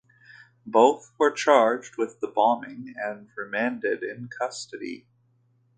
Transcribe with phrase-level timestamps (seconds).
[0.65, 5.05] Both were charged with the bombing and remanded in custody.